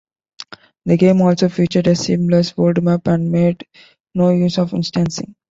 [0.87, 3.67] The game also featured a seamless world map, and made
[4.15, 5.35] no use of instancing.